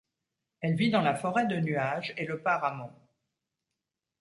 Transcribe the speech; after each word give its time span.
Elle 0.61 0.75
vit 0.77 0.89
dans 0.89 1.03
la 1.03 1.13
forêt 1.13 1.45
de 1.45 1.57
nuage 1.57 2.15
et 2.17 2.25
le 2.25 2.41
páramo. 2.41 2.89